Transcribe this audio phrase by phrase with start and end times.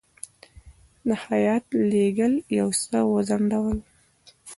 [1.07, 3.79] د هیات لېږل یو څه وځنډول.